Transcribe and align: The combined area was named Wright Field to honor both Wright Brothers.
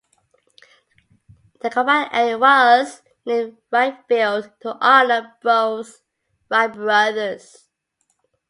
The 1.61 1.69
combined 1.69 2.09
area 2.11 2.35
was 2.39 3.03
named 3.23 3.57
Wright 3.69 3.99
Field 4.07 4.49
to 4.61 4.75
honor 4.83 5.35
both 5.43 6.01
Wright 6.49 6.73
Brothers. 6.73 7.67